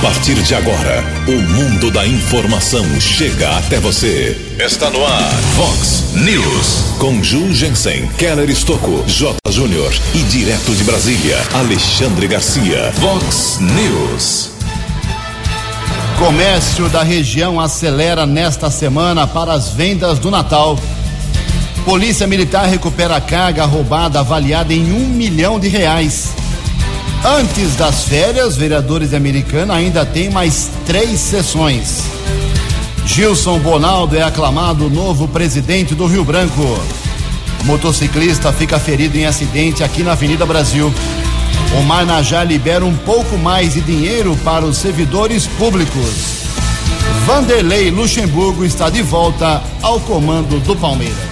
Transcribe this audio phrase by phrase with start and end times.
[0.00, 4.34] A partir de agora, o mundo da informação chega até você.
[4.58, 6.96] Está no ar, Fox News.
[6.98, 9.36] Com Ju Jensen, Keller Estocco, J.
[9.50, 12.90] Júnior e direto de Brasília, Alexandre Garcia.
[12.94, 14.52] Fox News.
[16.18, 20.78] Comércio da região acelera nesta semana para as vendas do Natal.
[21.84, 26.30] Polícia Militar recupera carga roubada avaliada em um milhão de reais.
[27.24, 32.02] Antes das férias, vereadores de Americana ainda tem mais três sessões.
[33.04, 36.80] Gilson Bonaldo é aclamado novo presidente do Rio Branco.
[37.64, 40.92] motociclista fica ferido em acidente aqui na Avenida Brasil.
[41.78, 46.40] O Marnajá libera um pouco mais de dinheiro para os servidores públicos.
[47.26, 51.29] Vanderlei Luxemburgo está de volta ao comando do Palmeiras.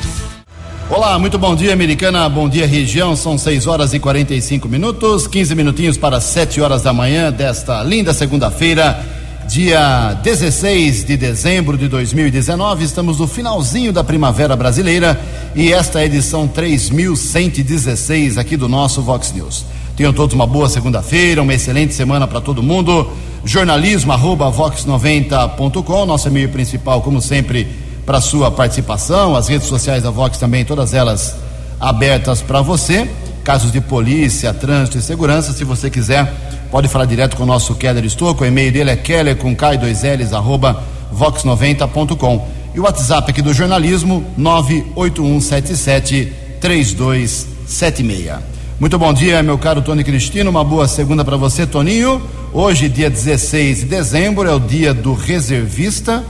[0.91, 2.27] Olá, muito bom dia, americana.
[2.30, 3.15] Bom dia, região.
[3.15, 8.15] São 6 horas e 45 minutos, 15 minutinhos para 7 horas da manhã desta linda
[8.15, 8.98] segunda-feira,
[9.46, 12.85] dia 16 de dezembro de 2019.
[12.85, 15.21] Estamos no finalzinho da primavera brasileira
[15.54, 19.66] e esta é a edição 3116 aqui do nosso Vox News.
[19.95, 23.12] Tenham todos uma boa segunda-feira, uma excelente semana para todo mundo.
[23.45, 29.37] Jornalismo arroba vox90.com, nosso e-mail principal, como sempre para sua participação.
[29.37, 31.37] As redes sociais da Vox também, todas elas
[31.78, 33.06] abertas para você.
[33.45, 36.32] Casos de polícia, trânsito e segurança, se você quiser,
[36.70, 38.45] pode falar direto com o nosso Keller Estouco.
[38.45, 40.82] O e-mail dele é keller com K2Ls, arroba
[41.15, 42.48] vox90.com.
[42.74, 48.38] E o WhatsApp aqui do jornalismo, 98177 3276.
[48.80, 50.48] Muito bom dia, meu caro Tony Cristino.
[50.48, 52.22] Uma boa segunda para você, Toninho.
[52.54, 56.24] Hoje, dia 16 de dezembro, é o dia do reservista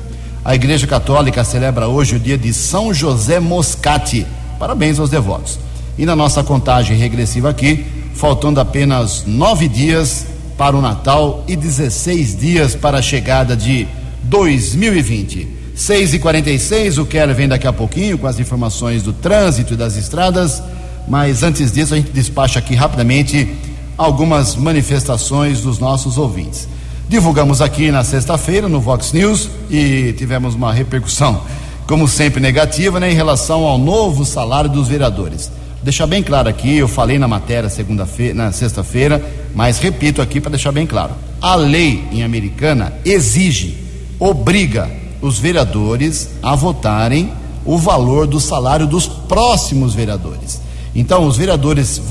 [0.44, 4.26] a Igreja Católica celebra hoje o dia de São José Moscati.
[4.58, 5.58] Parabéns aos devotos.
[5.96, 12.36] E na nossa contagem regressiva aqui, faltando apenas nove dias para o Natal e 16
[12.38, 13.86] dias para a chegada de
[14.24, 15.48] 2020.
[15.74, 19.76] 6 e 46 o Keller vem daqui a pouquinho com as informações do trânsito e
[19.76, 20.60] das estradas,
[21.06, 23.48] mas antes disso a gente despacha aqui rapidamente
[23.96, 26.68] algumas manifestações dos nossos ouvintes.
[27.08, 31.40] Divulgamos aqui na sexta-feira no Vox News e tivemos uma repercussão,
[31.86, 35.50] como sempre, negativa né, em relação ao novo salário dos vereadores.
[35.82, 39.24] Deixar bem claro aqui, eu falei na matéria segunda-feira, na sexta-feira,
[39.54, 41.12] mas repito aqui para deixar bem claro.
[41.40, 43.78] A lei em americana exige,
[44.20, 44.90] obriga
[45.22, 47.32] os vereadores a votarem
[47.64, 50.60] o valor do salário dos próximos vereadores.
[50.94, 52.02] Então, os vereadores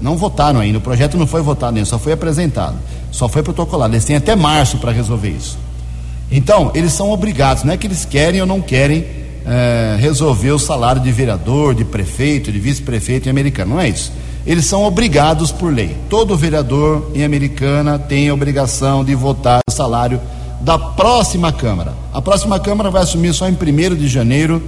[0.00, 2.76] não votaram ainda, o projeto não foi votado ainda, só foi apresentado.
[3.12, 3.94] Só foi protocolado.
[3.94, 5.56] Eles têm até março para resolver isso.
[6.30, 9.04] Então, eles são obrigados, não é que eles querem ou não querem
[9.46, 13.74] é, resolver o salário de vereador, de prefeito, de vice-prefeito em americano.
[13.74, 14.10] Não é isso.
[14.46, 15.96] Eles são obrigados por lei.
[16.08, 20.20] Todo vereador em americana tem a obrigação de votar o salário
[20.62, 21.92] da próxima Câmara.
[22.12, 24.62] A próxima Câmara vai assumir só em 1 de janeiro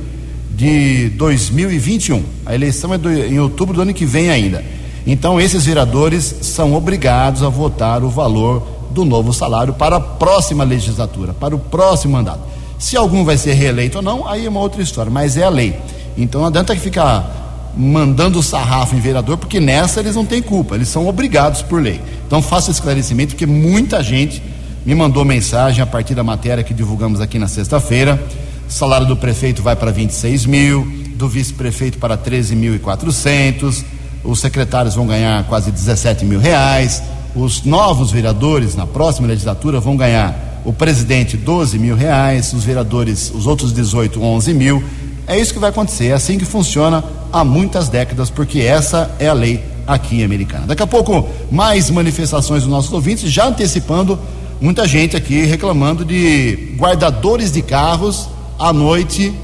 [0.51, 2.23] de 2021.
[2.47, 4.65] A eleição é do, em outubro do ano que vem ainda.
[5.07, 10.65] Então, esses vereadores são obrigados a votar o valor do novo salário para a próxima
[10.65, 12.41] legislatura, para o próximo mandato.
[12.79, 15.49] Se algum vai ser reeleito ou não, aí é uma outra história, mas é a
[15.49, 15.77] lei.
[16.17, 20.89] Então não adianta ficar mandando sarrafo em vereador, porque nessa eles não têm culpa, eles
[20.89, 22.01] são obrigados por lei.
[22.27, 24.43] Então faça esclarecimento, porque muita gente
[24.87, 28.23] me mandou mensagem a partir da matéria que divulgamos aqui na sexta-feira.
[28.69, 33.85] Salário do prefeito vai para 26 mil, do vice-prefeito para 13.400
[34.25, 37.03] os secretários vão ganhar quase 17 mil reais,
[37.37, 43.31] os novos vereadores na próxima legislatura vão ganhar o presidente 12 mil reais, os vereadores,
[43.35, 44.83] os outros 18, 11 mil.
[45.27, 49.29] É isso que vai acontecer, é assim que funciona há muitas décadas, porque essa é
[49.29, 50.67] a lei aqui em Americana.
[50.67, 54.19] Daqui a pouco, mais manifestações dos nossos ouvintes, já antecipando
[54.61, 59.35] muita gente aqui reclamando de guardadores de carros à noite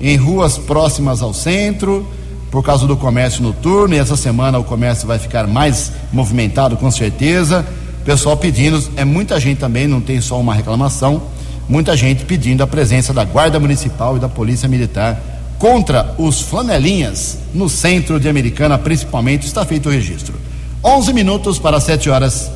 [0.00, 2.06] em ruas próximas ao centro
[2.50, 6.90] por causa do comércio noturno, e essa semana o comércio vai ficar mais movimentado com
[6.90, 7.64] certeza.
[8.04, 11.22] Pessoal pedindo, é muita gente também, não tem só uma reclamação,
[11.68, 15.20] muita gente pedindo a presença da Guarda Municipal e da Polícia Militar
[15.58, 20.34] contra os flanelinhas no centro de Americana, principalmente, está feito o registro.
[20.82, 22.50] 11 minutos para 7 horas.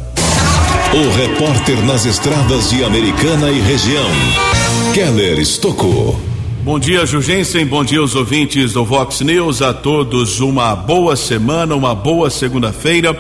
[0.95, 4.09] O repórter nas estradas de Americana e região,
[4.95, 6.34] Keller Estocou.
[6.65, 7.67] Bom dia, Jugensen.
[7.67, 9.61] Bom dia aos ouvintes do Vox News.
[9.61, 13.15] A todos uma boa semana, uma boa segunda-feira.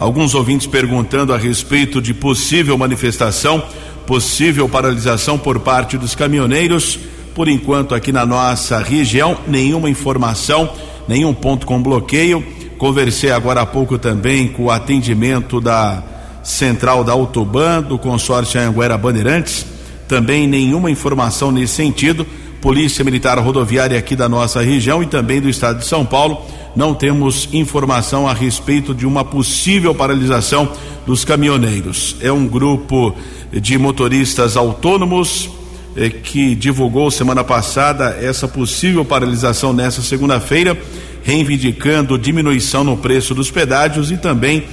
[0.00, 3.62] Alguns ouvintes perguntando a respeito de possível manifestação,
[4.04, 6.98] possível paralisação por parte dos caminhoneiros.
[7.36, 10.68] Por enquanto, aqui na nossa região, nenhuma informação,
[11.06, 12.44] nenhum ponto com bloqueio.
[12.78, 16.02] Conversei agora há pouco também com o atendimento da
[16.42, 19.64] central da Autoban, do consórcio Anguera Bandeirantes,
[20.08, 22.26] também nenhuma informação nesse sentido.
[22.60, 26.42] Polícia Militar Rodoviária aqui da nossa região e também do estado de São Paulo,
[26.74, 30.70] não temos informação a respeito de uma possível paralisação
[31.06, 32.16] dos caminhoneiros.
[32.20, 33.14] É um grupo
[33.52, 35.50] de motoristas autônomos
[35.96, 40.76] eh, que divulgou semana passada essa possível paralisação nessa segunda-feira,
[41.22, 44.64] reivindicando diminuição no preço dos pedágios e também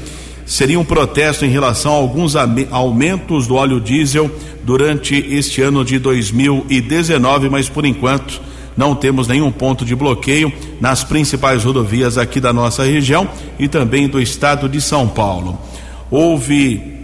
[0.46, 2.36] seria um protesto em relação a alguns
[2.72, 4.30] aumentos do óleo diesel
[4.64, 8.42] durante este ano de 2019, mas por enquanto
[8.78, 13.28] não temos nenhum ponto de bloqueio nas principais rodovias aqui da nossa região
[13.58, 15.58] e também do estado de São Paulo.
[16.12, 16.96] Houve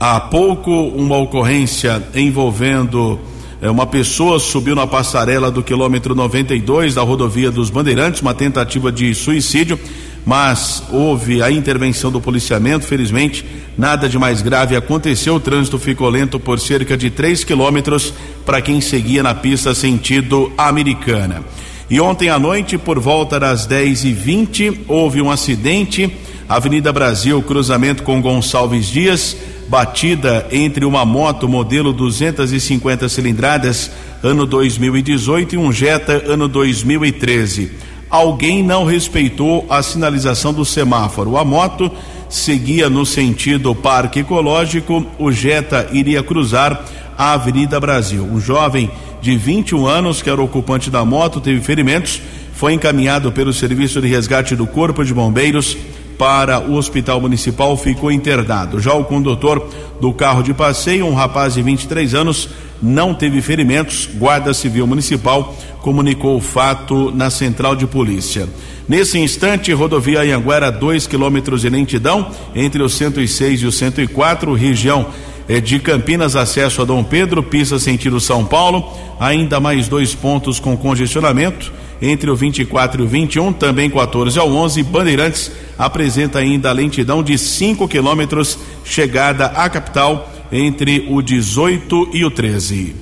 [0.00, 3.20] há pouco uma ocorrência envolvendo
[3.60, 8.90] eh, uma pessoa subiu na passarela do quilômetro 92 da rodovia dos Bandeirantes, uma tentativa
[8.90, 9.78] de suicídio
[10.24, 12.86] mas houve a intervenção do policiamento.
[12.86, 13.44] Felizmente,
[13.76, 15.34] nada de mais grave aconteceu.
[15.34, 18.12] O trânsito ficou lento por cerca de 3 quilômetros
[18.46, 21.42] para quem seguia na pista sentido americana.
[21.90, 26.10] E ontem à noite, por volta das 10 e 20 houve um acidente.
[26.48, 29.36] Avenida Brasil, cruzamento com Gonçalves Dias,
[29.68, 33.90] batida entre uma moto modelo 250 cilindradas,
[34.22, 41.38] ano 2018, e um Jetta, ano 2013 alguém não respeitou a sinalização do semáforo.
[41.38, 41.90] A moto
[42.28, 46.84] seguia no sentido Parque Ecológico, o Jetta iria cruzar
[47.16, 48.22] a Avenida Brasil.
[48.22, 48.90] Um jovem
[49.22, 52.20] de 21 anos, que era ocupante da moto, teve ferimentos,
[52.52, 55.74] foi encaminhado pelo Serviço de Resgate do Corpo de Bombeiros
[56.22, 58.78] para o Hospital Municipal, ficou internado.
[58.78, 59.68] Já o condutor
[60.00, 62.48] do carro de passeio, um rapaz de 23 anos,
[62.80, 64.08] não teve ferimentos.
[64.14, 68.48] Guarda Civil Municipal comunicou o fato na central de polícia.
[68.88, 75.08] Nesse instante, rodovia Anhanguera, 2 quilômetros de lentidão entre o 106 e o 104, região
[75.48, 80.60] é de Campinas, acesso a Dom Pedro, pista sentido São Paulo, ainda mais dois pontos
[80.60, 81.72] com congestionamento
[82.02, 84.82] entre o 24 e o 21, também 14 ao 11.
[84.82, 92.24] Bandeirantes apresenta ainda a lentidão de 5 quilômetros, chegada à capital entre o 18 e
[92.24, 92.96] o 13.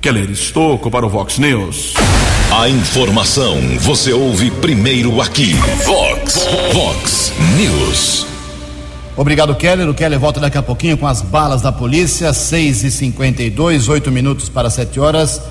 [0.00, 1.92] Keller Estocco para o Vox News.
[2.50, 5.52] A informação você ouve primeiro aqui.
[5.84, 8.26] Vox, Vox News.
[9.16, 9.88] Obrigado, Keller.
[9.88, 14.10] O Keller volta daqui a pouquinho com as balas da polícia, 6 e 52 8
[14.10, 15.42] minutos para 7 horas.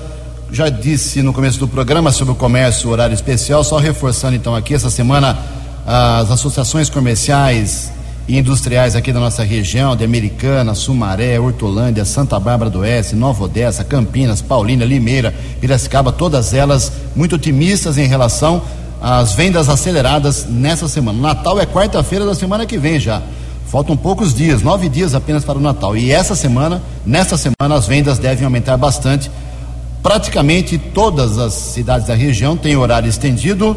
[0.50, 4.72] Já disse no começo do programa sobre o comércio horário especial, só reforçando então aqui,
[4.72, 5.38] essa semana
[5.86, 7.92] as associações comerciais
[8.26, 13.44] e industriais aqui da nossa região, de Americana, Sumaré, Hortolândia, Santa Bárbara do Oeste, Nova
[13.44, 18.62] Odessa, Campinas, Paulínia, Limeira, Piracicaba, todas elas muito otimistas em relação
[19.02, 21.20] às vendas aceleradas nessa semana.
[21.20, 23.20] Natal é quarta-feira da semana que vem já.
[23.66, 25.94] Faltam poucos dias, nove dias apenas para o Natal.
[25.94, 29.30] E essa semana, nessa semana, as vendas devem aumentar bastante.
[30.02, 33.76] Praticamente todas as cidades da região têm horário estendido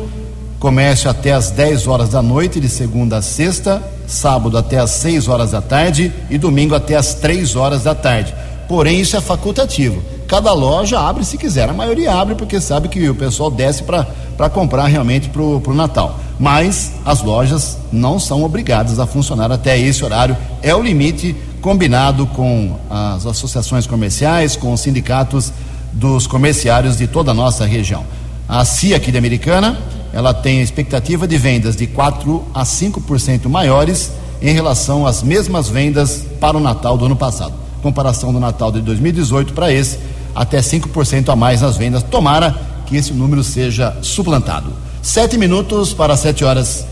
[0.61, 5.27] Comércio até às 10 horas da noite, de segunda a sexta, sábado até às 6
[5.27, 8.31] horas da tarde e domingo até às 3 horas da tarde.
[8.67, 10.03] Porém, isso é facultativo.
[10.27, 11.67] Cada loja abre se quiser.
[11.67, 16.19] A maioria abre porque sabe que o pessoal desce para comprar realmente para o Natal.
[16.39, 20.37] Mas as lojas não são obrigadas a funcionar até esse horário.
[20.61, 25.51] É o limite combinado com as associações comerciais, com os sindicatos
[25.93, 28.05] dos comerciários de toda a nossa região.
[28.47, 29.77] A CIA aqui de Americana
[30.13, 36.25] ela tem expectativa de vendas de 4 a 5% maiores em relação às mesmas vendas
[36.39, 37.53] para o Natal do ano passado.
[37.81, 39.99] Comparação do Natal de 2018 para esse,
[40.35, 42.03] até 5% a mais nas vendas.
[42.03, 42.55] Tomara
[42.85, 44.73] que esse número seja suplantado.
[45.01, 46.85] Sete minutos para sete horas.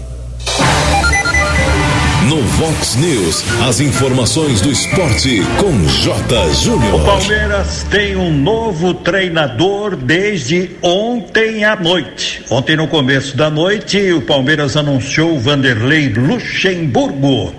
[2.28, 6.54] No Vox News, as informações do esporte com J.
[6.54, 7.02] Júnior.
[7.02, 12.44] O Palmeiras tem um novo treinador desde ontem à noite.
[12.50, 17.56] Ontem, no começo da noite, o Palmeiras anunciou Vanderlei Luxemburgo.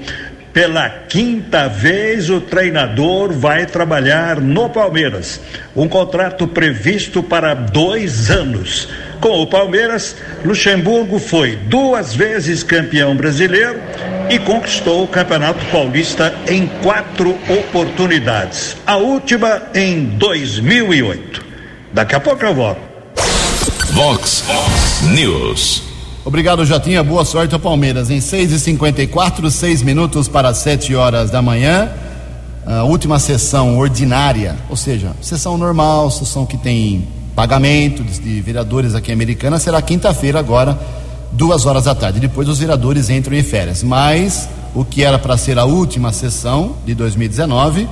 [0.53, 5.41] Pela quinta vez, o treinador vai trabalhar no Palmeiras.
[5.75, 8.89] Um contrato previsto para dois anos.
[9.21, 13.79] Com o Palmeiras, Luxemburgo foi duas vezes campeão brasileiro
[14.31, 18.77] e conquistou o Campeonato Paulista em quatro oportunidades.
[18.87, 21.45] A última em 2008.
[21.93, 22.81] Daqui a pouco eu volto.
[23.93, 24.45] Vox
[25.13, 25.83] News.
[26.25, 27.03] Obrigado, Jotinha.
[27.03, 28.09] Boa sorte ao Palmeiras.
[28.09, 31.91] Em 6 e 54 seis minutos para 7 horas da manhã.
[32.65, 39.11] A última sessão ordinária, ou seja, sessão normal, sessão que tem pagamento de vereadores aqui
[39.11, 40.79] em Americana será quinta-feira agora,
[41.33, 42.21] duas horas da tarde.
[42.21, 43.83] Depois os vereadores entram em férias.
[43.83, 47.89] Mas o que era para ser a última sessão de 2019,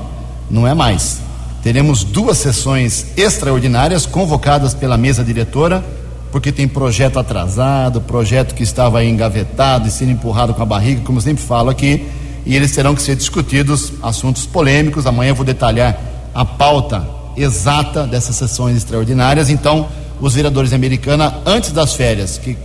[0.51, 1.21] não é mais.
[1.63, 5.85] Teremos duas sessões extraordinárias convocadas pela mesa diretora,
[6.31, 11.21] porque tem projeto atrasado, projeto que estava engavetado e sendo empurrado com a barriga, como
[11.21, 12.07] sempre falo aqui,
[12.47, 15.07] e eles terão que ser discutidos, assuntos polêmicos.
[15.07, 15.99] Amanhã eu vou detalhar
[16.35, 17.05] a pauta
[17.41, 19.51] exata dessas sessões extraordinárias.
[19.51, 19.89] Então,
[20.21, 22.57] os vereadores de Americana, antes das férias, que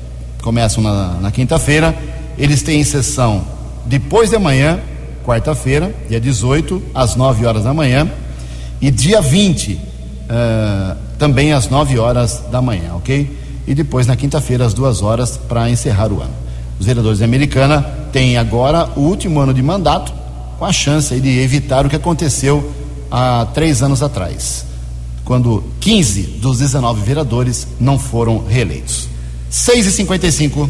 [0.41, 1.95] começam na, na quinta-feira,
[2.37, 3.45] eles têm sessão
[3.85, 4.79] depois de amanhã,
[5.25, 8.09] quarta-feira, dia 18, às 9 horas da manhã,
[8.81, 9.79] e dia 20, uh,
[10.29, 13.29] eh, também às 9 horas da manhã, ok?
[13.65, 16.33] E depois na quinta-feira, às 2 horas, para encerrar o ano.
[16.79, 20.13] Os vereadores de Americana têm agora o último ano de mandato,
[20.57, 22.73] com a chance de evitar o que aconteceu
[23.13, 24.65] há três anos atrás,
[25.23, 29.07] quando 15 dos 19 vereadores não foram reeleitos.
[29.51, 30.67] 6 e 55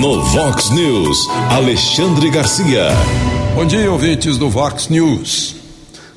[0.00, 2.90] no Vox News, Alexandre Garcia.
[3.56, 5.56] Bom dia, ouvintes do Vox News.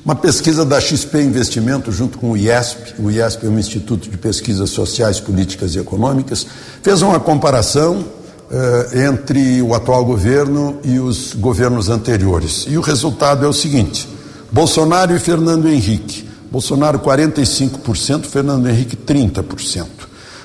[0.04, 4.16] Uma pesquisa da XP Investimento junto com o IESP, o IESP é um Instituto de
[4.16, 6.46] Pesquisas Sociais, Políticas e Econômicas,
[6.82, 8.04] fez uma comparação
[8.50, 12.66] uh, entre o atual governo e os governos anteriores.
[12.68, 14.08] E o resultado é o seguinte:
[14.50, 16.28] Bolsonaro e Fernando Henrique.
[16.50, 19.86] Bolsonaro 45%, Fernando Henrique 30%.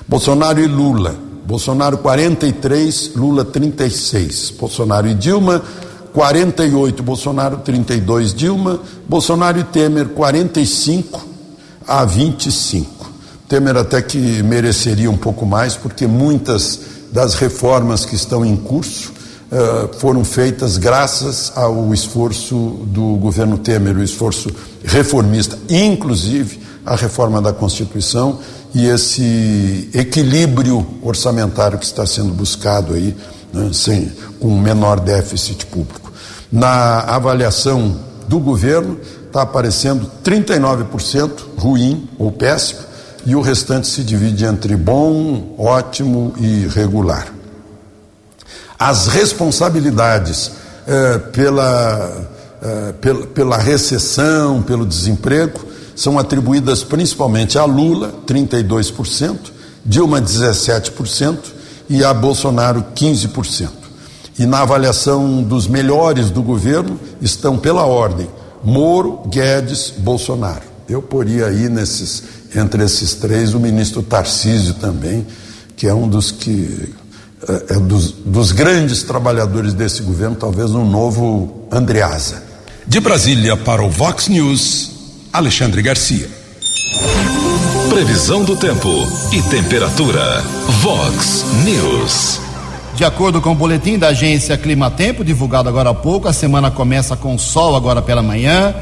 [0.08, 4.50] Bolsonaro e Lula Bolsonaro 43, Lula 36.
[4.50, 5.60] Bolsonaro e Dilma
[6.12, 8.78] 48, Bolsonaro 32, Dilma.
[9.08, 11.26] Bolsonaro e Temer 45
[11.88, 13.10] a 25.
[13.48, 16.78] Temer até que mereceria um pouco mais, porque muitas
[17.12, 19.12] das reformas que estão em curso
[19.50, 22.54] uh, foram feitas graças ao esforço
[22.86, 24.50] do governo Temer, o esforço
[24.84, 28.38] reformista, inclusive a reforma da Constituição
[28.74, 33.16] e esse equilíbrio orçamentário que está sendo buscado aí,
[33.52, 36.12] né, sem, com menor déficit público.
[36.50, 37.96] Na avaliação
[38.28, 42.80] do governo, está aparecendo 39% ruim ou péssimo,
[43.26, 47.32] e o restante se divide entre bom, ótimo e regular.
[48.78, 50.52] As responsabilidades
[50.86, 52.28] eh, pela,
[52.62, 55.60] eh, pela, pela recessão, pelo desemprego,
[55.94, 59.38] são atribuídas principalmente a Lula, 32%,
[59.84, 61.38] Dilma, 17%
[61.88, 63.68] e a Bolsonaro, 15%.
[64.38, 68.28] E na avaliação dos melhores do governo estão pela ordem
[68.62, 70.62] Moro, Guedes, Bolsonaro.
[70.88, 72.22] Eu poria aí nesses,
[72.54, 75.26] entre esses três o ministro Tarcísio também,
[75.76, 76.92] que é um dos que
[77.48, 82.42] é, é dos, dos grandes trabalhadores desse governo, talvez um novo Andreasa.
[82.86, 84.90] De Brasília para o Vox News.
[85.32, 86.28] Alexandre Garcia.
[87.88, 88.88] Previsão do tempo
[89.32, 90.42] e temperatura.
[90.82, 92.40] Vox News.
[92.96, 96.70] De acordo com o boletim da agência Clima Tempo, divulgado agora há pouco, a semana
[96.70, 98.74] começa com sol agora pela manhã,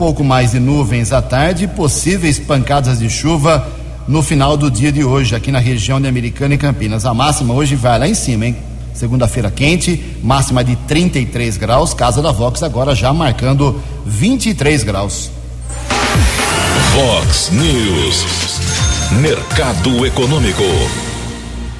[0.00, 3.68] pouco mais de nuvens à tarde e possíveis pancadas de chuva
[4.08, 7.04] no final do dia de hoje, aqui na região de Americana e Campinas.
[7.04, 8.56] A máxima hoje vai lá em cima, hein?
[8.94, 15.30] Segunda-feira quente, máxima de 33 graus, casa da Vox agora já marcando 23 graus.
[16.94, 18.24] Vox News.
[19.20, 21.09] Mercado Econômico.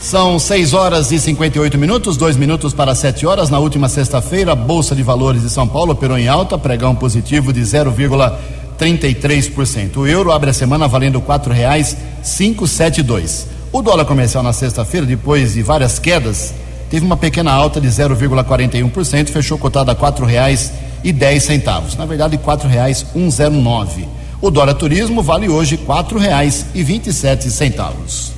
[0.01, 3.51] São 6 horas e 58 minutos, dois minutos para 7 horas.
[3.51, 7.53] Na última sexta-feira, a Bolsa de Valores de São Paulo operou em alta, pregão positivo
[7.53, 9.99] de 0,33%.
[9.99, 13.47] O euro abre a semana valendo R$ 4,572.
[13.71, 16.55] O dólar comercial na sexta-feira, depois de várias quedas,
[16.89, 21.99] teve uma pequena alta de 0,41%, fechou cotado a R$ 4,10.
[21.99, 24.09] Na verdade, R$ 4,109.
[24.41, 28.30] O dólar turismo vale hoje quatro reais e vinte e sete centavos.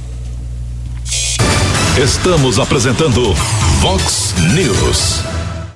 [1.98, 3.34] Estamos apresentando
[3.80, 5.20] Vox News.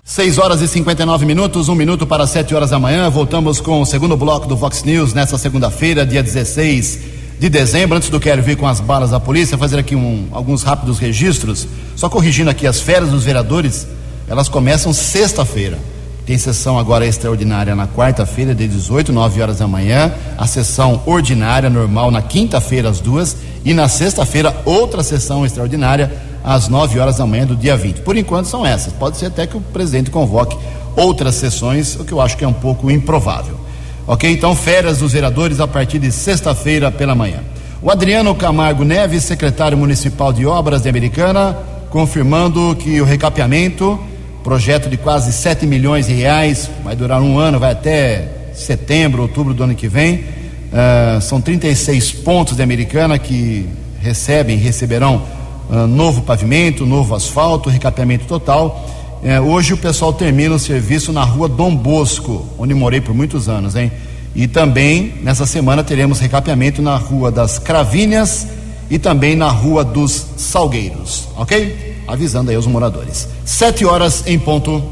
[0.02, 3.10] 6 horas e 59 minutos, um minuto para 7 horas da manhã.
[3.10, 7.00] Voltamos com o segundo bloco do Vox News nesta segunda-feira, dia 16
[7.38, 7.98] de dezembro.
[7.98, 11.68] Antes do quero vir com as balas da polícia, fazer aqui um, alguns rápidos registros.
[11.94, 13.86] Só corrigindo aqui as férias dos vereadores,
[14.26, 15.78] elas começam sexta-feira.
[16.24, 20.12] Tem sessão agora extraordinária na quarta-feira, de 18, 9 horas da manhã.
[20.38, 23.36] A sessão ordinária, normal, na quinta-feira, às duas.
[23.66, 26.12] E na sexta-feira, outra sessão extraordinária,
[26.44, 28.02] às 9 horas da manhã do dia 20.
[28.02, 28.92] Por enquanto são essas.
[28.92, 30.56] Pode ser até que o presidente convoque
[30.94, 33.58] outras sessões, o que eu acho que é um pouco improvável.
[34.06, 34.30] Ok?
[34.30, 37.40] Então, férias dos vereadores a partir de sexta-feira pela manhã.
[37.82, 41.58] O Adriano Camargo Neves, secretário municipal de obras de Americana,
[41.90, 43.98] confirmando que o recapeamento
[44.44, 49.52] projeto de quase 7 milhões de reais, vai durar um ano, vai até setembro, outubro
[49.52, 50.35] do ano que vem.
[50.76, 53.66] Uh, são 36 pontos de Americana que
[53.98, 55.22] recebem, receberão
[55.70, 58.86] uh, novo pavimento, novo asfalto, recapeamento total.
[59.24, 63.48] É, hoje o pessoal termina o serviço na rua Dom Bosco, onde morei por muitos
[63.48, 63.90] anos, hein?
[64.34, 68.46] E também nessa semana teremos recapeamento na rua das Cravinhas
[68.90, 71.96] e também na rua dos Salgueiros, ok?
[72.06, 73.26] Avisando aí os moradores.
[73.46, 74.82] Sete horas em ponto.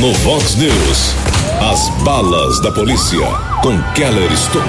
[0.00, 1.14] No Vox News,
[1.60, 3.20] as balas da polícia
[3.62, 4.64] com Keller Estocou.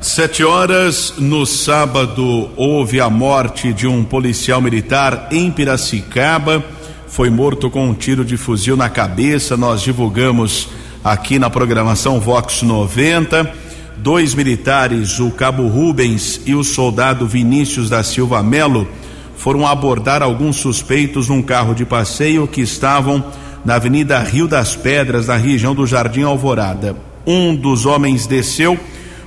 [0.00, 6.64] Sete horas no sábado houve a morte de um policial militar em Piracicaba.
[7.06, 9.56] Foi morto com um tiro de fuzil na cabeça.
[9.56, 10.68] Nós divulgamos
[11.04, 13.48] aqui na programação Vox 90.
[13.98, 18.86] Dois militares, o cabo Rubens e o soldado Vinícius da Silva Melo,
[19.36, 23.24] foram abordar alguns suspeitos num carro de passeio que estavam
[23.64, 26.96] na Avenida Rio das Pedras, na região do Jardim Alvorada.
[27.26, 28.78] Um dos homens desceu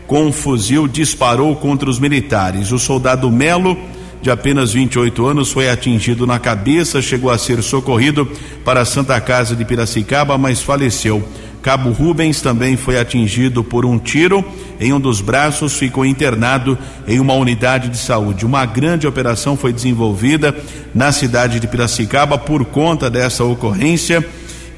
[0.07, 2.71] com um fuzil, disparou contra os militares.
[2.71, 3.77] O soldado Melo
[4.21, 8.29] de apenas 28 anos, foi atingido na cabeça, chegou a ser socorrido
[8.63, 11.23] para a Santa Casa de Piracicaba, mas faleceu.
[11.61, 14.43] Cabo Rubens também foi atingido por um tiro
[14.81, 16.75] em um dos braços, ficou internado
[17.07, 18.47] em uma unidade de saúde.
[18.47, 20.55] Uma grande operação foi desenvolvida
[20.93, 24.27] na cidade de Piracicaba por conta dessa ocorrência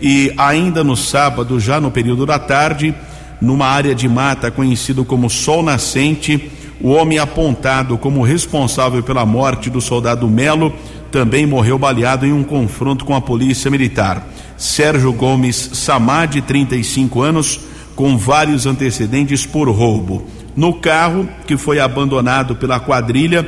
[0.02, 2.94] e ainda no sábado, já no período da tarde,
[3.40, 9.70] numa área de mata conhecido como Sol Nascente, o homem apontado como responsável pela morte
[9.70, 10.74] do soldado Melo
[11.10, 14.28] também morreu baleado em um confronto com a polícia militar.
[14.58, 17.62] Sérgio Gomes Samad, 35 anos,
[17.96, 20.26] com vários antecedentes por roubo.
[20.56, 23.48] No carro que foi abandonado pela quadrilha,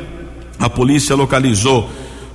[0.60, 1.90] a polícia localizou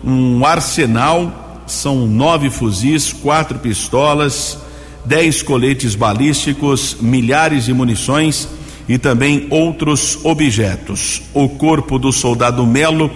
[0.04, 4.58] um arsenal, são nove fuzis, quatro pistolas,
[5.04, 8.48] dez coletes balísticos, milhares de munições
[8.88, 11.22] e também outros objetos.
[11.32, 13.10] O corpo do soldado Melo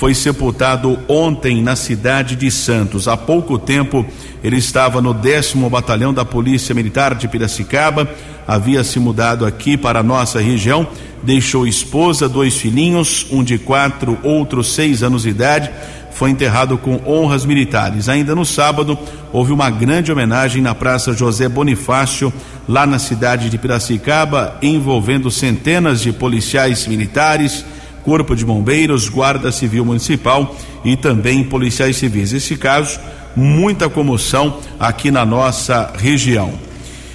[0.00, 3.06] foi sepultado ontem na cidade de Santos.
[3.06, 4.06] Há pouco tempo
[4.42, 8.08] ele estava no décimo batalhão da Polícia Militar de Piracicaba,
[8.48, 10.88] havia se mudado aqui para a nossa região,
[11.22, 15.70] deixou esposa, dois filhinhos, um de quatro, outro seis anos de idade
[16.12, 18.08] foi enterrado com honras militares.
[18.08, 18.98] Ainda no sábado,
[19.30, 22.32] houve uma grande homenagem na Praça José Bonifácio,
[22.66, 27.66] lá na cidade de Piracicaba, envolvendo centenas de policiais militares,
[28.04, 32.32] Corpo de Bombeiros, Guarda Civil Municipal e também policiais civis.
[32.32, 32.98] Esse caso,
[33.36, 36.52] muita comoção aqui na nossa região.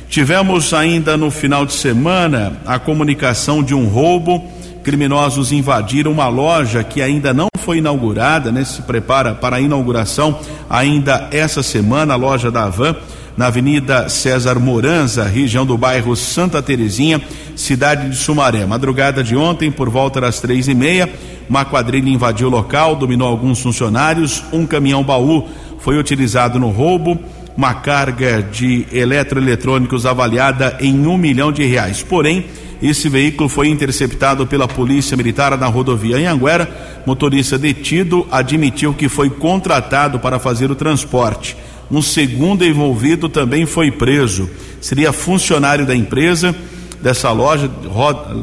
[0.10, 4.44] Tivemos ainda no final de semana a comunicação de um roubo.
[4.84, 8.64] Criminosos invadiram uma loja que ainda não foi inaugurada, né?
[8.64, 12.96] Se prepara para a inauguração ainda essa semana, a loja da Avan,
[13.38, 17.22] na Avenida César Moranza, região do bairro Santa Terezinha,
[17.56, 18.66] cidade de Sumaré.
[18.66, 21.10] Madrugada de ontem, por volta das três e meia,
[21.50, 25.48] uma quadrilha invadiu o local, dominou alguns funcionários, um caminhão baú
[25.80, 27.20] foi utilizado no roubo,
[27.56, 32.02] uma carga de eletroeletrônicos avaliada em um milhão de reais.
[32.02, 32.46] Porém,
[32.82, 36.68] esse veículo foi interceptado pela Polícia Militar na rodovia Anhanguera.
[37.06, 41.56] Motorista detido admitiu que foi contratado para fazer o transporte.
[41.90, 44.50] Um segundo envolvido também foi preso.
[44.82, 46.56] Seria funcionário da empresa,
[47.02, 47.70] dessa loja,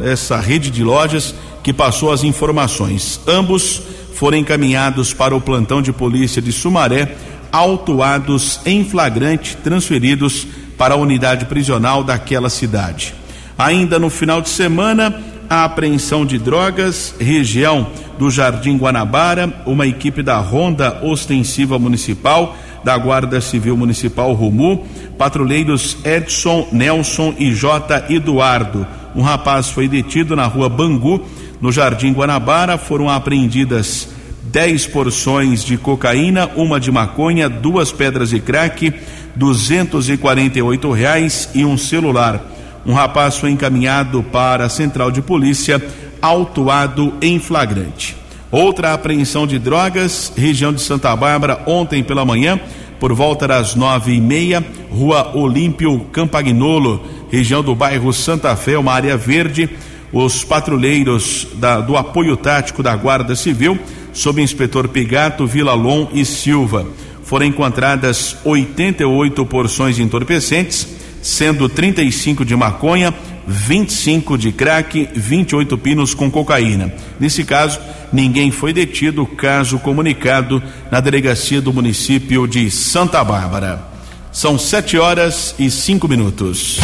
[0.04, 3.20] essa rede de lojas, que passou as informações.
[3.26, 3.82] Ambos
[4.14, 7.16] foram encaminhados para o plantão de polícia de Sumaré,
[7.50, 10.46] autuados em flagrante, transferidos
[10.78, 13.14] para a unidade prisional daquela cidade.
[13.58, 20.22] Ainda no final de semana, a apreensão de drogas, região do Jardim Guanabara, uma equipe
[20.22, 24.84] da Ronda Ostensiva Municipal, da Guarda Civil Municipal Rumu,
[25.18, 28.06] patrulheiros Edson, Nelson e J.
[28.10, 28.86] Eduardo.
[29.14, 31.20] Um rapaz foi detido na rua Bangu,
[31.60, 32.78] no Jardim Guanabara.
[32.78, 34.08] Foram apreendidas
[34.44, 38.92] 10 porções de cocaína, uma de maconha, duas pedras de crack,
[39.36, 42.40] 248 reais e um celular.
[42.84, 45.80] Um rapaz foi encaminhado para a central de polícia,
[46.20, 48.21] autuado em flagrante.
[48.52, 52.60] Outra apreensão de drogas, região de Santa Bárbara, ontem pela manhã,
[53.00, 58.92] por volta das nove e meia, rua Olímpio Campagnolo, região do bairro Santa Fé, uma
[58.92, 59.70] área verde.
[60.12, 63.78] Os patrulheiros da, do apoio tático da Guarda Civil,
[64.12, 66.86] sob inspetor Pigato, Vilalon e Silva,
[67.24, 73.14] foram encontradas 88 porções entorpecentes sendo 35 de maconha,
[73.46, 76.92] 25 de crack, 28 pinos com cocaína.
[77.18, 77.80] Nesse caso,
[78.12, 83.82] ninguém foi detido, caso comunicado na delegacia do município de Santa Bárbara.
[84.30, 86.78] São sete horas e cinco minutos.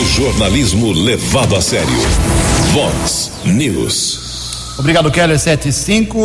[0.00, 1.88] O jornalismo levado a sério.
[2.72, 4.74] Vox News.
[4.78, 6.18] Obrigado, Keller 75.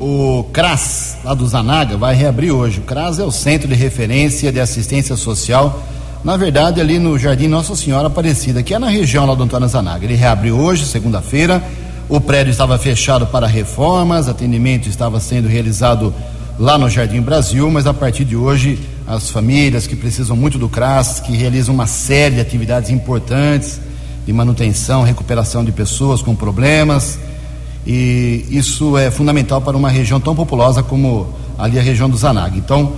[0.00, 2.80] O CRAS lá do Zanaga, vai reabrir hoje.
[2.80, 5.82] O CRAS é o Centro de Referência de Assistência Social,
[6.22, 9.66] na verdade, ali no Jardim Nossa Senhora Aparecida, que é na região lá do Antônio
[9.68, 10.04] Zanaga.
[10.04, 11.62] Ele reabriu hoje, segunda-feira.
[12.08, 16.12] O prédio estava fechado para reformas, atendimento estava sendo realizado
[16.58, 20.68] lá no Jardim Brasil, mas a partir de hoje, as famílias que precisam muito do
[20.68, 23.80] CRAS, que realizam uma série de atividades importantes
[24.26, 27.18] de manutenção, recuperação de pessoas com problemas,
[27.86, 32.58] e isso é fundamental para uma região tão populosa como ali a região do Zanaga.
[32.58, 32.92] Então,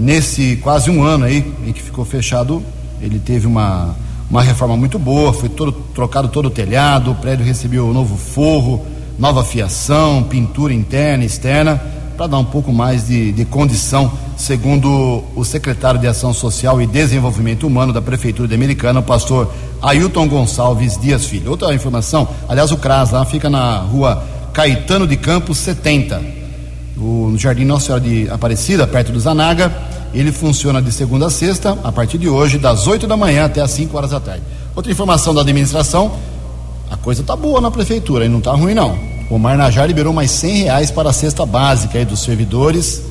[0.00, 2.62] nesse quase um ano aí em que ficou fechado,
[3.02, 3.94] ele teve uma,
[4.30, 8.16] uma reforma muito boa, foi todo, trocado todo o telhado, o prédio recebeu um novo
[8.16, 8.84] forro,
[9.18, 11.80] nova fiação, pintura interna e externa,
[12.16, 16.86] para dar um pouco mais de, de condição, segundo o secretário de Ação Social e
[16.86, 21.50] Desenvolvimento Humano da Prefeitura de Americana, o pastor Ailton Gonçalves Dias Filho.
[21.50, 26.39] Outra informação, aliás, o CRAS lá fica na rua Caetano de Campos 70,
[27.00, 29.72] no Jardim Nossa Senhora de Aparecida, perto do Zanaga.
[30.12, 33.60] Ele funciona de segunda a sexta, a partir de hoje, das 8 da manhã até
[33.60, 34.42] as 5 horas da tarde.
[34.74, 36.12] Outra informação da administração,
[36.90, 38.98] a coisa tá boa na prefeitura e não tá ruim não.
[39.30, 43.02] O Marnajá liberou mais 100 reais para a cesta básica aí dos servidores,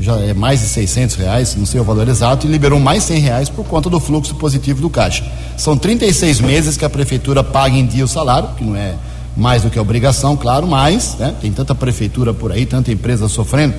[0.00, 3.20] já é mais de 600 reais, não sei o valor exato, e liberou mais 100
[3.20, 5.24] reais por conta do fluxo positivo do caixa.
[5.56, 8.96] São 36 meses que a prefeitura paga em dia o salário, que não é
[9.36, 13.74] mais do que obrigação, claro, mas né, tem tanta prefeitura por aí, tanta empresa sofrendo.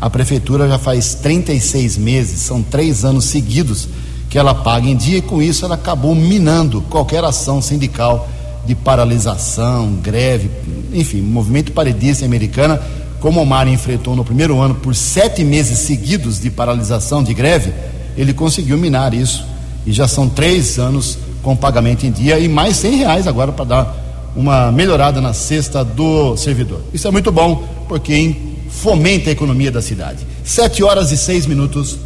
[0.00, 3.88] A prefeitura já faz 36 meses, são três anos seguidos
[4.28, 8.28] que ela paga em dia e com isso ela acabou minando qualquer ação sindical
[8.66, 10.50] de paralisação, greve,
[10.92, 12.82] enfim, movimento paredista americana,
[13.20, 17.72] como o Mário enfrentou no primeiro ano por sete meses seguidos de paralisação, de greve,
[18.16, 19.46] ele conseguiu minar isso
[19.86, 23.64] e já são três anos com pagamento em dia e mais cem reais agora para
[23.64, 24.05] dar
[24.36, 26.82] uma melhorada na cesta do servidor.
[26.92, 28.36] Isso é muito bom porque
[28.68, 30.18] fomenta a economia da cidade.
[30.44, 31.98] Sete horas e seis minutos.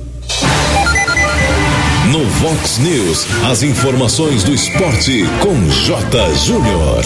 [2.10, 6.34] No Vox News, as informações do esporte com J.
[6.36, 7.04] Júnior.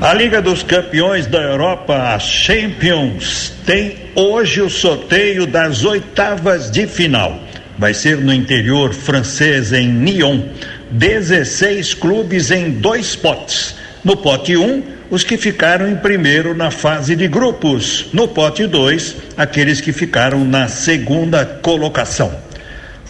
[0.00, 6.86] A Liga dos Campeões da Europa, a Champions, tem hoje o sorteio das oitavas de
[6.86, 7.38] final.
[7.78, 10.42] Vai ser no interior francês, em Nyon.
[10.90, 13.79] 16 clubes em dois potes.
[14.02, 18.06] No pote 1, um, os que ficaram em primeiro na fase de grupos.
[18.12, 22.49] No pote 2, aqueles que ficaram na segunda colocação.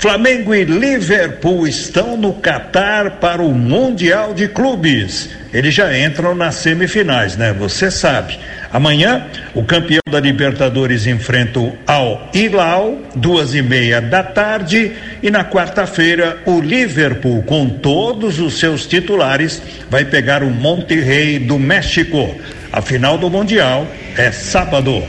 [0.01, 5.29] Flamengo e Liverpool estão no Catar para o Mundial de Clubes.
[5.53, 7.53] Eles já entram nas semifinais, né?
[7.53, 8.39] Você sabe.
[8.73, 14.93] Amanhã, o campeão da Libertadores enfrenta o Al Hilal, duas e meia da tarde.
[15.23, 19.61] E na quarta-feira, o Liverpool, com todos os seus titulares,
[19.91, 22.35] vai pegar o Monterrey do México.
[22.73, 23.87] A final do Mundial
[24.17, 25.05] é sábado.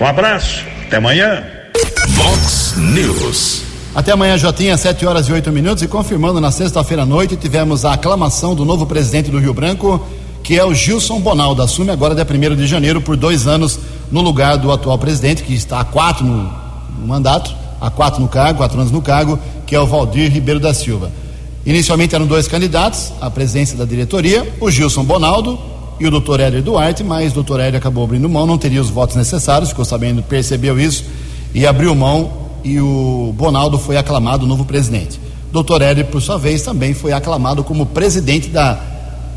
[0.00, 1.44] Um abraço, até amanhã.
[2.08, 3.73] Vox News.
[3.94, 5.80] Até amanhã, Jotinha, 7 horas e 8 minutos.
[5.84, 10.04] E confirmando, na sexta-feira à noite, tivemos a aclamação do novo presidente do Rio Branco,
[10.42, 11.62] que é o Gilson Bonaldo.
[11.62, 13.78] Assume agora, dia 1 de janeiro, por dois anos,
[14.10, 16.52] no lugar do atual presidente, que está há quatro no,
[16.98, 20.58] no mandato, há quatro no cargo, quatro anos no cargo, que é o Valdir Ribeiro
[20.58, 21.12] da Silva.
[21.64, 25.56] Inicialmente eram dois candidatos à presidência da diretoria, o Gilson Bonaldo
[26.00, 28.90] e o doutor Hélio Duarte, mas o doutor Hélio acabou abrindo mão, não teria os
[28.90, 31.04] votos necessários, ficou sabendo, percebeu isso
[31.54, 35.20] e abriu mão e o Bonaldo foi aclamado novo presidente.
[35.52, 35.82] Dr.
[35.82, 38.80] Hélio, por sua vez, também foi aclamado como presidente da,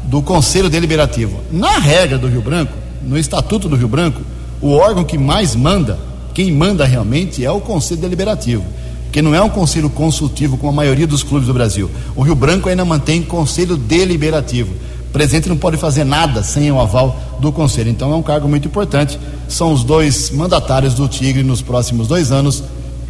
[0.06, 1.42] do Conselho Deliberativo.
[1.52, 4.22] Na regra do Rio Branco, no Estatuto do Rio Branco,
[4.62, 6.00] o órgão que mais manda,
[6.34, 8.64] quem manda realmente é o Conselho Deliberativo,
[9.12, 11.92] que não é um conselho consultivo como a maioria dos clubes do Brasil.
[12.16, 14.74] O Rio Branco ainda mantém Conselho Deliberativo.
[15.10, 17.90] O presidente não pode fazer nada sem o aval do Conselho.
[17.90, 19.20] Então é um cargo muito importante.
[19.48, 22.64] São os dois mandatários do Tigre nos próximos dois anos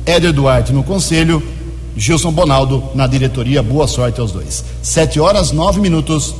[0.08, 1.43] Éder Duarte no conselho,
[1.93, 3.62] Gilson Bonaldo na diretoria.
[3.62, 4.63] Boa sorte aos dois.
[4.82, 6.34] Sete horas, nove minutos.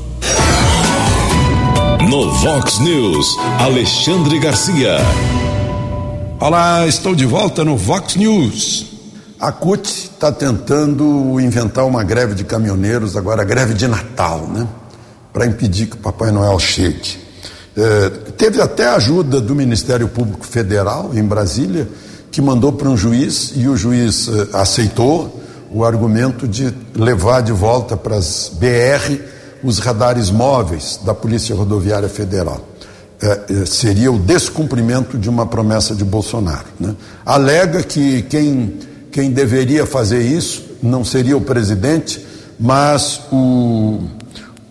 [2.10, 3.28] No Vox News,
[3.60, 5.00] Alexandre Garcia.
[6.40, 8.86] Olá, estou de volta no Vox News.
[9.38, 14.66] A CUT está tentando inventar uma greve de caminhoneiros, agora greve de Natal, né?
[15.34, 17.18] Para impedir que o Papai Noel chegue.
[17.76, 21.86] É, teve até ajuda do Ministério Público Federal em Brasília
[22.32, 27.52] que mandou para um juiz e o juiz uh, aceitou o argumento de levar de
[27.52, 29.22] volta para as BR
[29.64, 32.62] os radares móveis da Polícia Rodoviária Federal.
[33.22, 36.68] Uh, seria o descumprimento de uma promessa de Bolsonaro.
[36.80, 36.96] Né?
[37.26, 38.80] Alega que quem,
[39.12, 42.26] quem deveria fazer isso não seria o presidente,
[42.60, 44.02] mas o,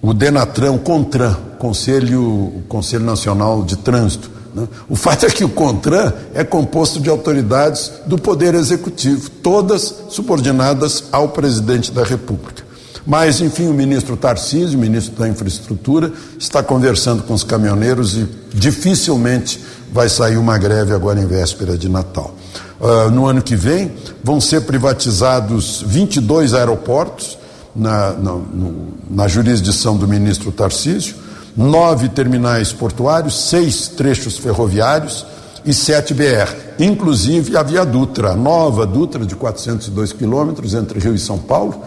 [0.01, 4.67] o Denatran, o CONTRAN, Conselho, o Conselho Nacional de Trânsito, Né?
[4.89, 11.05] O fato é que o CONTRAN é composto de autoridades do Poder Executivo, todas subordinadas
[11.13, 12.65] ao presidente da República.
[13.07, 19.63] Mas, enfim, o ministro Tarcísio, ministro da Infraestrutura, está conversando com os caminhoneiros e dificilmente
[19.93, 22.35] vai sair uma greve agora em véspera de Natal.
[22.81, 23.93] Uh, no ano que vem,
[24.25, 27.39] vão ser privatizados 22 aeroportos
[27.75, 31.26] na, na, no, na jurisdição do ministro Tarcísio,
[31.57, 35.25] nove terminais portuários, seis trechos ferroviários
[35.65, 41.15] e sete BR, inclusive a Via Dutra, a nova Dutra de 402 quilômetros entre Rio
[41.15, 41.83] e São Paulo,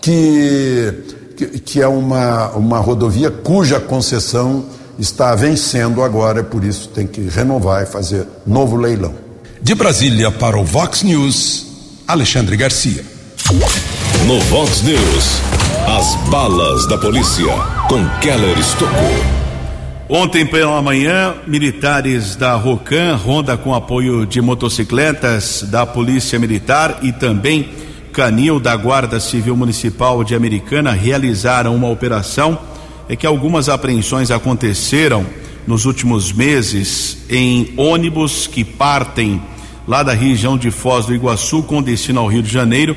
[0.00, 0.94] que,
[1.36, 4.64] que, que é uma, uma rodovia cuja concessão
[4.98, 9.14] está vencendo agora, por isso tem que renovar e fazer novo leilão.
[9.62, 11.66] De Brasília para o Vox News,
[12.06, 13.04] Alexandre Garcia.
[14.26, 15.40] No Vox News,
[15.96, 17.52] as balas da polícia
[17.88, 18.94] com Keller Estocou.
[20.08, 27.10] Ontem pela manhã, militares da Rocan, ronda com apoio de motocicletas da Polícia Militar e
[27.10, 27.70] também
[28.12, 32.56] Canil da Guarda Civil Municipal de Americana realizaram uma operação
[33.08, 35.26] é que algumas apreensões aconteceram
[35.66, 39.42] nos últimos meses em ônibus que partem
[39.88, 42.96] lá da região de Foz do Iguaçu com destino ao Rio de Janeiro.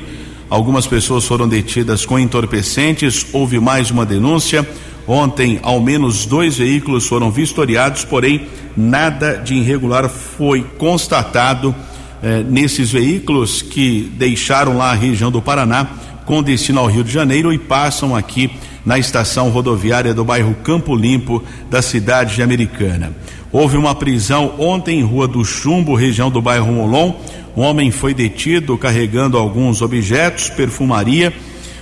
[0.50, 4.66] Algumas pessoas foram detidas com entorpecentes, houve mais uma denúncia.
[5.06, 11.74] Ontem, ao menos dois veículos foram vistoriados, porém, nada de irregular foi constatado
[12.22, 15.86] eh, nesses veículos que deixaram lá a região do Paraná
[16.24, 18.50] com destino ao Rio de Janeiro e passam aqui
[18.84, 23.12] na estação rodoviária do bairro Campo Limpo da cidade de Americana.
[23.52, 27.14] Houve uma prisão ontem em Rua do Chumbo, região do bairro Molon.
[27.56, 31.32] Um homem foi detido carregando alguns objetos, perfumaria.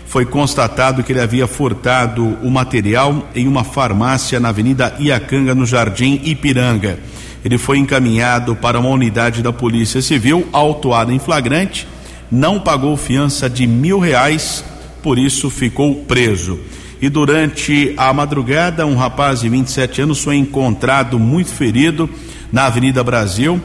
[0.07, 5.65] Foi constatado que ele havia furtado o material em uma farmácia na Avenida Iacanga, no
[5.65, 6.99] Jardim Ipiranga.
[7.43, 11.89] Ele foi encaminhado para uma unidade da Polícia Civil, autuado em flagrante,
[12.31, 14.65] não pagou fiança de mil reais,
[15.03, 16.61] por isso ficou preso.
[17.01, 22.09] E durante a madrugada, um rapaz de 27 anos foi encontrado muito ferido
[22.53, 23.61] na Avenida Brasil.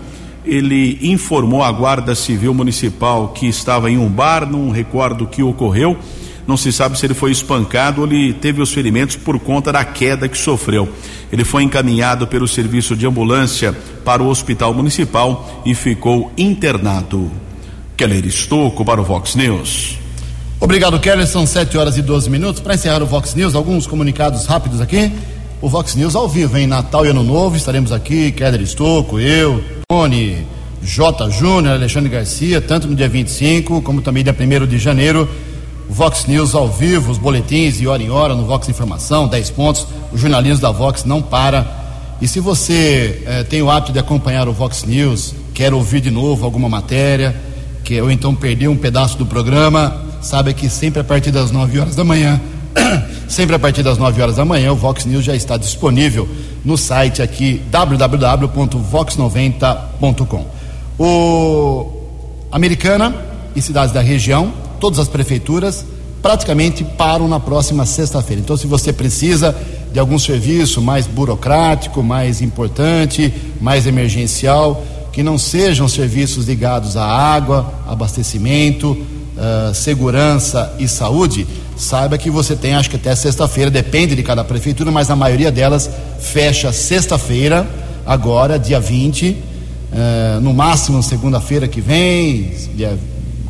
[0.48, 5.44] Ele informou a Guarda Civil Municipal que estava em um bar, não recordo o que
[5.44, 5.98] ocorreu.
[6.48, 9.84] Não se sabe se ele foi espancado ou ele teve os ferimentos por conta da
[9.84, 10.88] queda que sofreu.
[11.30, 17.30] Ele foi encaminhado pelo serviço de ambulância para o Hospital Municipal e ficou internado.
[17.98, 20.00] Keller Estocco para o Vox News.
[20.60, 21.28] Obrigado, Keller.
[21.28, 22.62] São 7 horas e 12 minutos.
[22.62, 25.12] Para encerrar o Vox News, alguns comunicados rápidos aqui.
[25.60, 27.56] O Vox News ao vivo, em Natal e Ano Novo.
[27.58, 30.46] Estaremos aqui, Keller Estocco, eu, Tony,
[30.84, 31.32] J.
[31.32, 35.28] Júnior, Alexandre Garcia, tanto no dia 25 como também dia 1 de janeiro.
[35.90, 39.88] Vox News ao vivo, os boletins de hora em hora no Vox Informação, 10 pontos.
[40.14, 41.66] O jornalismo da Vox não para.
[42.22, 46.12] E se você eh, tem o hábito de acompanhar o Vox News, quer ouvir de
[46.12, 47.36] novo alguma matéria,
[47.84, 51.80] que, ou então perder um pedaço do programa, saiba que sempre a partir das 9
[51.80, 52.40] horas da manhã,
[53.28, 56.30] sempre a partir das 9 horas da manhã, o Vox News já está disponível
[56.64, 60.46] no site aqui www.vox90.com.
[61.00, 61.92] O
[62.52, 63.14] Americana
[63.56, 65.86] e cidades da região todas as prefeituras
[66.22, 68.42] praticamente param na próxima sexta-feira.
[68.42, 69.56] Então, se você precisa
[69.94, 77.06] de algum serviço mais burocrático, mais importante, mais emergencial, que não sejam serviços ligados à
[77.06, 84.16] água, abastecimento, uh, segurança e saúde, saiba que você tem, acho que até sexta-feira, depende
[84.16, 87.68] de cada prefeitura, mas a maioria delas fecha sexta-feira,
[88.06, 89.36] agora, dia 20, uh,
[89.92, 92.98] eh, no máximo segunda-feira que vem, dia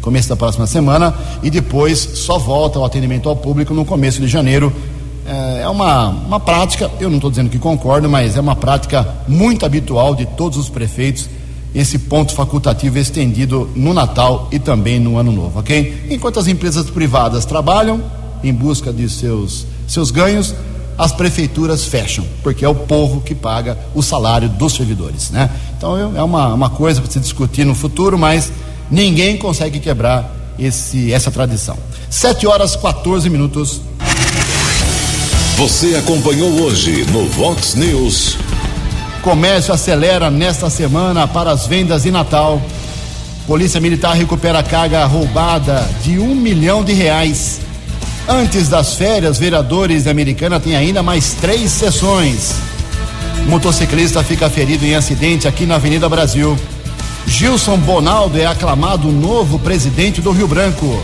[0.02, 1.14] começo da próxima semana,
[1.44, 4.72] e depois só volta ao atendimento ao público no começo de janeiro.
[5.28, 9.06] É, é uma, uma prática, eu não estou dizendo que concordo, mas é uma prática
[9.28, 11.30] muito habitual de todos os prefeitos,
[11.80, 16.08] esse ponto facultativo estendido no Natal e também no Ano Novo, ok?
[16.10, 18.02] Enquanto as empresas privadas trabalham
[18.44, 20.56] em busca de seus, seus ganhos,
[20.98, 25.50] as prefeituras fecham, porque é o povo que paga o salário dos servidores, né?
[25.78, 28.52] Então é uma, uma coisa para se discutir no futuro, mas
[28.90, 31.78] Ninguém consegue quebrar esse, essa tradição.
[32.10, 33.82] 7 horas 14 minutos.
[35.58, 38.38] Você acompanhou hoje no Vox News.
[39.22, 42.62] Comércio acelera nesta semana para as vendas de Natal.
[43.46, 47.60] Polícia Militar recupera carga roubada de um milhão de reais.
[48.28, 52.56] Antes das férias, vereadores da Americana têm ainda mais três sessões.
[53.48, 56.58] Motociclista fica ferido em acidente aqui na Avenida Brasil.
[57.26, 61.02] Gilson Bonaldo é aclamado novo presidente do Rio Branco.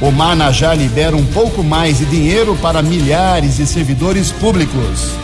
[0.00, 5.21] O Manajá libera um pouco mais de dinheiro para milhares de servidores públicos.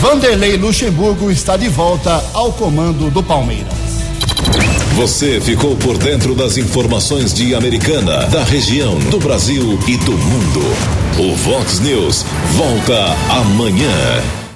[0.00, 3.74] Vanderlei Luxemburgo está de volta ao comando do Palmeiras.
[4.94, 10.60] Você ficou por dentro das informações de Americana, da região, do Brasil e do mundo.
[11.18, 12.24] O Vox News
[12.56, 14.49] volta amanhã.